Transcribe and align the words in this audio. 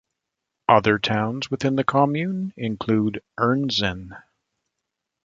Other 0.67 0.97
towns 0.97 1.51
within 1.51 1.75
the 1.75 1.83
commune 1.83 2.53
include 2.57 3.21
Ernzen. 3.39 4.17